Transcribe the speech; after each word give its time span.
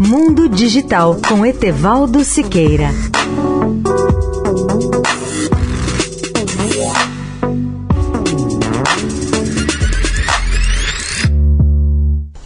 Mundo 0.00 0.48
Digital 0.48 1.16
com 1.28 1.44
Etevaldo 1.44 2.22
Siqueira. 2.22 2.90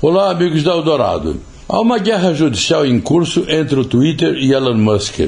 Olá, 0.00 0.30
amigos 0.30 0.62
da 0.62 0.70
Eldorado. 0.70 1.36
Há 1.68 1.78
uma 1.78 1.98
guerra 1.98 2.32
judicial 2.32 2.86
em 2.86 2.98
curso 2.98 3.44
entre 3.46 3.78
o 3.78 3.84
Twitter 3.84 4.34
e 4.38 4.54
Elon 4.54 4.78
Musk. 4.78 5.20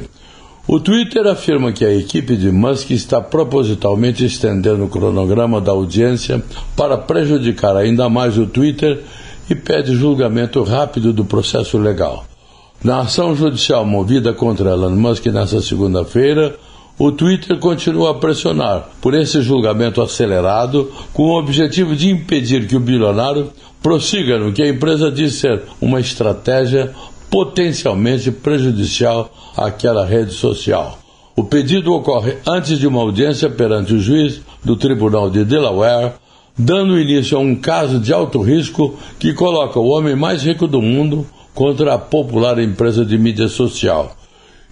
O 0.67 0.81
Twitter 0.81 1.27
afirma 1.27 1.73
que 1.73 1.85
a 1.85 1.95
equipe 1.95 2.39
de 2.39 2.51
Musk 2.51 2.91
está 2.91 3.21
propositalmente 3.21 4.25
estendendo 4.25 4.85
o 4.85 4.89
cronograma 4.89 5.61
da 5.61 5.73
audiência 5.73 6.43
para 6.75 6.97
prejudicar 6.97 7.77
ainda 7.77 8.09
mais 8.09 8.39
o 8.39 8.47
Twitter 8.47 9.05
e 9.49 9.55
pede 9.55 9.95
julgamento 9.95 10.63
rápido 10.63 11.13
do 11.13 11.25
processo 11.25 11.79
legal. 11.79 12.25
Na 12.83 13.01
ação 13.01 13.35
judicial 13.35 13.85
movida 13.85 14.33
contra 14.33 14.71
Elon 14.71 14.91
Musk 14.91 15.27
nesta 15.27 15.61
segunda-feira, 15.61 16.57
o 16.99 17.11
Twitter 17.11 17.59
continua 17.59 18.11
a 18.11 18.15
pressionar 18.15 18.89
por 19.01 19.15
esse 19.15 19.43
julgamento 19.43 20.01
acelerado 20.01 20.93
com 21.13 21.25
o 21.25 21.39
objetivo 21.39 21.97
de 21.97 22.11
impedir 22.11 22.69
que 22.69 22.77
o 22.77 22.81
bilionário 22.81 23.51
prossiga 23.83 24.39
no 24.39 24.53
que 24.53 24.63
a 24.63 24.69
empresa 24.69 25.11
diz 25.11 25.35
ser 25.35 25.63
uma 25.81 25.99
estratégia 25.99 26.93
potencialmente 27.31 28.31
prejudicial 28.31 29.33
àquela 29.57 30.07
rede 30.07 30.33
social. 30.33 30.99
O 31.37 31.43
pedido 31.43 31.93
ocorre 31.93 32.37
antes 32.47 32.79
de 32.79 32.87
uma 32.87 33.01
audiência 33.01 33.51
perante 33.51 33.93
o 33.93 33.99
juiz 33.99 34.41
do 34.63 34.77
Tribunal 34.77 35.29
de 35.29 35.45
Delaware, 35.45 36.13
dando 36.57 36.99
início 36.99 37.37
a 37.37 37.41
um 37.41 37.55
caso 37.55 37.99
de 37.99 38.13
alto 38.13 38.41
risco 38.41 38.99
que 39.19 39.35
coloca 39.35 39.79
o 39.79 39.89
homem 39.89 40.15
mais 40.15 40.43
rico 40.43 40.67
do 40.67 40.81
mundo 40.81 41.27
contra 41.55 41.95
a 41.95 41.99
popular 41.99 42.59
empresa 42.59 43.05
de 43.05 43.19
mídia 43.19 43.49
social. 43.49 44.17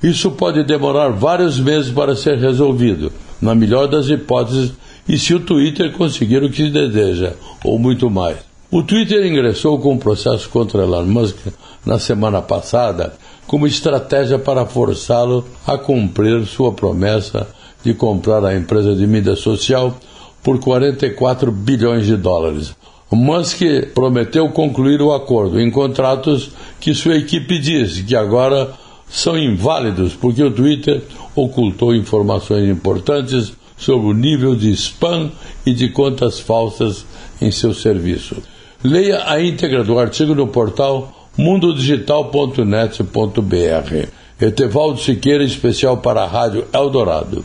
Isso 0.03 0.33
pode 0.33 0.65
demorar 0.65 1.11
vários 1.11 1.61
meses 1.61 1.93
para 1.93 2.17
ser 2.17 2.39
resolvido, 2.39 3.13
na 3.41 3.55
melhor 3.55 3.87
das 3.87 4.09
hipóteses, 4.09 4.73
e 5.09 5.19
se 5.19 5.35
o 5.35 5.41
Twitter 5.41 5.93
conseguir 5.93 6.43
o 6.43 6.51
que 6.51 6.71
deseja, 6.71 7.35
ou 7.65 7.79
muito 7.79 8.11
mais. 8.11 8.39
O 8.71 8.83
Twitter 8.83 9.27
ingressou 9.27 9.79
com 9.79 9.93
um 9.93 9.99
processo 9.99 10.49
contra 10.49 10.83
Elon 10.83 11.05
Musk 11.05 11.37
na 11.85 11.99
semana 11.99 12.41
passada 12.41 13.13
como 13.47 13.67
estratégia 13.67 14.39
para 14.39 14.65
forçá-lo 14.65 15.45
a 15.67 15.77
cumprir 15.77 16.47
sua 16.47 16.73
promessa 16.73 17.47
de 17.85 17.93
comprar 17.93 18.45
a 18.45 18.57
empresa 18.57 18.95
de 18.95 19.07
mídia 19.07 19.37
social 19.37 19.95
por 20.43 20.59
44 20.59 21.53
bilhões 21.53 22.07
de 22.07 22.17
dólares. 22.17 22.75
Musk 23.15 23.61
prometeu 23.95 24.49
concluir 24.49 25.03
o 25.03 25.13
acordo 25.13 25.61
em 25.61 25.71
contratos 25.71 26.51
que 26.81 26.95
sua 26.95 27.17
equipe 27.17 27.59
diz 27.59 28.01
que 28.01 28.17
agora 28.17 28.73
são 29.09 29.37
inválidos 29.37 30.15
porque 30.15 30.43
o 30.43 30.51
Twitter 30.51 31.03
ocultou 31.35 31.95
informações 31.95 32.67
importantes 32.69 33.53
sobre 33.77 34.07
o 34.07 34.15
nível 34.15 34.57
de 34.57 34.73
spam 34.73 35.31
e 35.67 35.75
de 35.75 35.91
contas 35.91 36.41
falsas 36.41 37.05
em 37.41 37.51
seu 37.51 37.75
serviço. 37.75 38.37
Leia 38.83 39.31
a 39.31 39.43
íntegra 39.43 39.85
do 39.85 39.99
artigo 39.99 40.35
no 40.35 40.47
portal 40.47 41.31
mundodigital.net.br. 41.37 44.09
Etevaldo 44.41 44.99
Siqueira, 44.99 45.45
especial 45.45 45.99
para 45.99 46.23
a 46.23 46.27
Rádio 46.27 46.67
Eldorado. 46.73 47.45